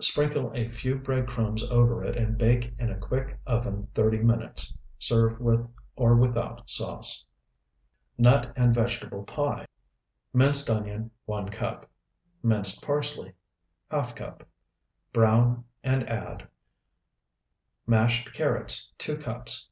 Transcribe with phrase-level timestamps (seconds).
[0.00, 4.76] Sprinkle a few bread crumbs over it, and bake in a quick oven thirty minutes.
[4.98, 7.24] Serve with or without sauce.
[8.18, 9.64] NUT AND VEGETABLE PIE
[10.34, 11.88] Minced onion, 1 cup.
[12.42, 13.32] Minced parsley,
[13.92, 14.48] ½ cup.
[15.12, 16.48] Brown and add
[17.86, 19.64] Mashed carrots, 2 cups.